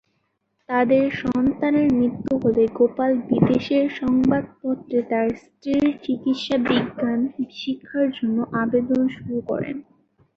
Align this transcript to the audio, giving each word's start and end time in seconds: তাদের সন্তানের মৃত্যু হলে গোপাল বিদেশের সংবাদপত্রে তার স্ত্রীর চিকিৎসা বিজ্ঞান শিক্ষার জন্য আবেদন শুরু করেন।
তাদের 0.69 1.03
সন্তানের 1.21 1.87
মৃত্যু 1.93 2.33
হলে 2.37 2.63
গোপাল 2.77 3.11
বিদেশের 3.29 3.85
সংবাদপত্রে 3.99 4.99
তার 5.11 5.27
স্ত্রীর 5.41 5.85
চিকিৎসা 6.03 6.55
বিজ্ঞান 6.67 7.19
শিক্ষার 7.55 8.07
জন্য 8.17 8.37
আবেদন 8.61 9.01
শুরু 9.15 9.37
করেন। 9.49 9.75